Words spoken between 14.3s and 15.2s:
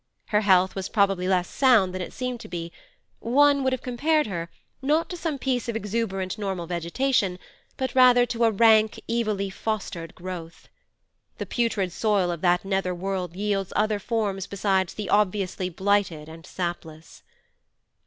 besides the